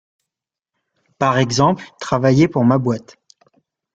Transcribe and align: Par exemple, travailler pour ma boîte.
Par 1.19 1.37
exemple, 1.37 1.85
travailler 1.99 2.47
pour 2.47 2.65
ma 2.65 2.79
boîte. 2.79 3.17